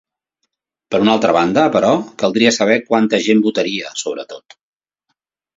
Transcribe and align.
Per 0.93 1.01
una 1.03 1.11
altra 1.15 1.35
banda, 1.35 1.65
però, 1.75 1.91
caldria 2.23 2.53
saber 2.57 2.79
quanta 2.89 3.23
gent 3.27 3.45
votaria, 3.49 3.93
sobretot. 4.05 4.61